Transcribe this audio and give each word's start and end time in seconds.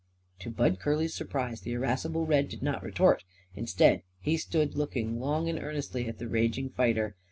To 0.39 0.49
Bud 0.49 0.79
Curly's 0.79 1.13
surprise 1.13 1.61
the 1.61 1.73
irascible 1.73 2.25
Red 2.25 2.49
did 2.49 2.63
not 2.63 2.81
retort. 2.81 3.23
Instead, 3.53 4.01
he 4.19 4.35
stood 4.35 4.73
looking 4.73 5.19
long 5.19 5.47
and 5.47 5.59
earnestly 5.59 6.07
at 6.07 6.17
the 6.17 6.27
raging 6.27 6.71
fighter. 6.71 7.15